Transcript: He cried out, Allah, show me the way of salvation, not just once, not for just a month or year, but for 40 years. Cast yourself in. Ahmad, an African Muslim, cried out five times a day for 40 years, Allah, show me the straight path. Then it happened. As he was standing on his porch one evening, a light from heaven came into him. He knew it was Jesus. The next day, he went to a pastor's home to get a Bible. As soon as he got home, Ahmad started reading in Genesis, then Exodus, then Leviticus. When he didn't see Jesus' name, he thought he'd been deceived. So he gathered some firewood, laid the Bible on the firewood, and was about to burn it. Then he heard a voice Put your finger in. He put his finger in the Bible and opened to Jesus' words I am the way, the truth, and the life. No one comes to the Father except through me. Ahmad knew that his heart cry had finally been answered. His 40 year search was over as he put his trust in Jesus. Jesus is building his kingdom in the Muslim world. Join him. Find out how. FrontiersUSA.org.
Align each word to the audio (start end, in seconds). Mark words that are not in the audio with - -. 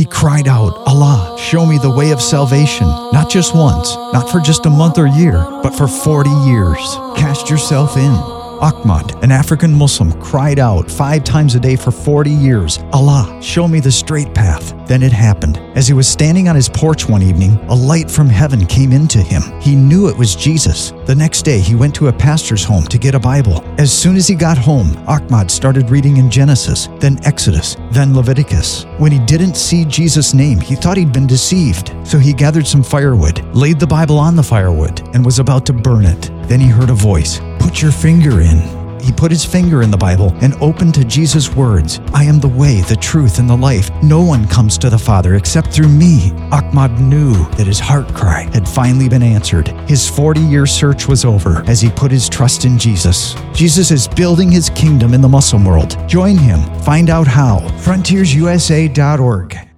He 0.00 0.06
cried 0.06 0.48
out, 0.48 0.78
Allah, 0.86 1.36
show 1.38 1.66
me 1.66 1.76
the 1.76 1.90
way 1.90 2.10
of 2.10 2.22
salvation, 2.22 2.86
not 3.12 3.28
just 3.28 3.54
once, 3.54 3.94
not 4.14 4.30
for 4.30 4.40
just 4.40 4.64
a 4.64 4.70
month 4.70 4.96
or 4.96 5.06
year, 5.06 5.44
but 5.62 5.74
for 5.76 5.86
40 5.86 6.30
years. 6.30 6.78
Cast 7.18 7.50
yourself 7.50 7.98
in. 7.98 8.39
Ahmad, 8.60 9.24
an 9.24 9.32
African 9.32 9.72
Muslim, 9.72 10.12
cried 10.20 10.58
out 10.58 10.90
five 10.90 11.24
times 11.24 11.54
a 11.54 11.60
day 11.60 11.76
for 11.76 11.90
40 11.90 12.30
years, 12.30 12.78
Allah, 12.92 13.40
show 13.40 13.66
me 13.66 13.80
the 13.80 13.90
straight 13.90 14.34
path. 14.34 14.74
Then 14.86 15.02
it 15.02 15.12
happened. 15.12 15.56
As 15.74 15.88
he 15.88 15.94
was 15.94 16.06
standing 16.06 16.46
on 16.46 16.56
his 16.56 16.68
porch 16.68 17.08
one 17.08 17.22
evening, 17.22 17.56
a 17.70 17.74
light 17.74 18.10
from 18.10 18.28
heaven 18.28 18.66
came 18.66 18.92
into 18.92 19.18
him. 19.18 19.40
He 19.62 19.74
knew 19.74 20.08
it 20.08 20.18
was 20.18 20.36
Jesus. 20.36 20.92
The 21.06 21.14
next 21.14 21.42
day, 21.42 21.58
he 21.58 21.74
went 21.74 21.94
to 21.94 22.08
a 22.08 22.12
pastor's 22.12 22.62
home 22.62 22.84
to 22.84 22.98
get 22.98 23.14
a 23.14 23.18
Bible. 23.18 23.64
As 23.78 23.90
soon 23.96 24.16
as 24.16 24.28
he 24.28 24.34
got 24.34 24.58
home, 24.58 24.94
Ahmad 25.08 25.50
started 25.50 25.88
reading 25.88 26.18
in 26.18 26.30
Genesis, 26.30 26.88
then 26.98 27.18
Exodus, 27.24 27.78
then 27.92 28.14
Leviticus. 28.14 28.84
When 28.98 29.10
he 29.10 29.20
didn't 29.20 29.56
see 29.56 29.86
Jesus' 29.86 30.34
name, 30.34 30.60
he 30.60 30.74
thought 30.74 30.98
he'd 30.98 31.14
been 31.14 31.26
deceived. 31.26 31.94
So 32.06 32.18
he 32.18 32.34
gathered 32.34 32.66
some 32.66 32.82
firewood, 32.82 33.42
laid 33.54 33.80
the 33.80 33.86
Bible 33.86 34.18
on 34.18 34.36
the 34.36 34.42
firewood, 34.42 35.00
and 35.14 35.24
was 35.24 35.38
about 35.38 35.64
to 35.66 35.72
burn 35.72 36.04
it. 36.04 36.30
Then 36.46 36.60
he 36.60 36.68
heard 36.68 36.90
a 36.90 36.94
voice 36.94 37.40
Put 37.70 37.82
your 37.82 37.92
finger 37.92 38.40
in. 38.40 38.98
He 38.98 39.12
put 39.12 39.30
his 39.30 39.44
finger 39.44 39.82
in 39.82 39.92
the 39.92 39.96
Bible 39.96 40.34
and 40.40 40.54
opened 40.54 40.92
to 40.94 41.04
Jesus' 41.04 41.54
words 41.54 42.00
I 42.12 42.24
am 42.24 42.40
the 42.40 42.48
way, 42.48 42.80
the 42.80 42.96
truth, 42.96 43.38
and 43.38 43.48
the 43.48 43.56
life. 43.56 43.92
No 44.02 44.20
one 44.22 44.48
comes 44.48 44.76
to 44.78 44.90
the 44.90 44.98
Father 44.98 45.36
except 45.36 45.72
through 45.72 45.88
me. 45.88 46.32
Ahmad 46.50 47.00
knew 47.00 47.32
that 47.50 47.68
his 47.68 47.78
heart 47.78 48.12
cry 48.12 48.50
had 48.52 48.68
finally 48.68 49.08
been 49.08 49.22
answered. 49.22 49.68
His 49.88 50.08
40 50.10 50.40
year 50.40 50.66
search 50.66 51.06
was 51.06 51.24
over 51.24 51.62
as 51.68 51.80
he 51.80 51.90
put 51.90 52.10
his 52.10 52.28
trust 52.28 52.64
in 52.64 52.76
Jesus. 52.76 53.36
Jesus 53.54 53.92
is 53.92 54.08
building 54.08 54.50
his 54.50 54.68
kingdom 54.70 55.14
in 55.14 55.20
the 55.20 55.28
Muslim 55.28 55.64
world. 55.64 55.96
Join 56.08 56.36
him. 56.36 56.58
Find 56.80 57.08
out 57.08 57.28
how. 57.28 57.60
FrontiersUSA.org. 57.84 59.69